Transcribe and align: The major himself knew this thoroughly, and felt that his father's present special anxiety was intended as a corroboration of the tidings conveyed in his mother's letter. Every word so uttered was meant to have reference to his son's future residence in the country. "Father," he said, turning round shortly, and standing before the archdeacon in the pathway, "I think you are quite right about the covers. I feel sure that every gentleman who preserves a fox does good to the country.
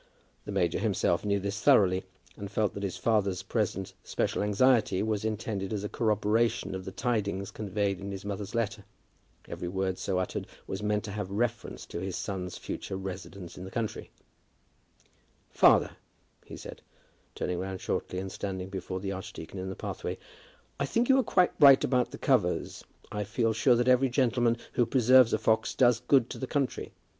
The 0.45 0.51
major 0.51 0.79
himself 0.79 1.23
knew 1.23 1.39
this 1.39 1.61
thoroughly, 1.61 2.03
and 2.35 2.49
felt 2.49 2.73
that 2.73 2.81
his 2.81 2.97
father's 2.97 3.43
present 3.43 3.93
special 4.03 4.41
anxiety 4.41 5.03
was 5.03 5.23
intended 5.23 5.71
as 5.71 5.83
a 5.83 5.89
corroboration 5.89 6.73
of 6.73 6.85
the 6.85 6.91
tidings 6.91 7.51
conveyed 7.51 7.99
in 7.99 8.09
his 8.11 8.25
mother's 8.25 8.55
letter. 8.55 8.83
Every 9.47 9.67
word 9.67 9.99
so 9.99 10.17
uttered 10.17 10.47
was 10.65 10.81
meant 10.81 11.03
to 11.03 11.11
have 11.11 11.29
reference 11.29 11.85
to 11.85 11.99
his 11.99 12.15
son's 12.15 12.57
future 12.57 12.97
residence 12.97 13.59
in 13.59 13.63
the 13.63 13.69
country. 13.69 14.09
"Father," 15.51 15.91
he 16.47 16.57
said, 16.57 16.81
turning 17.35 17.59
round 17.59 17.79
shortly, 17.79 18.17
and 18.17 18.31
standing 18.31 18.69
before 18.69 18.99
the 19.01 19.11
archdeacon 19.11 19.59
in 19.59 19.69
the 19.69 19.75
pathway, 19.75 20.17
"I 20.79 20.87
think 20.87 21.09
you 21.09 21.19
are 21.19 21.23
quite 21.23 21.51
right 21.59 21.83
about 21.83 22.09
the 22.09 22.17
covers. 22.17 22.83
I 23.11 23.23
feel 23.23 23.53
sure 23.53 23.75
that 23.75 23.87
every 23.87 24.09
gentleman 24.09 24.57
who 24.73 24.87
preserves 24.87 25.31
a 25.31 25.37
fox 25.37 25.75
does 25.75 25.99
good 25.99 26.27
to 26.31 26.39
the 26.39 26.47
country. 26.47 26.91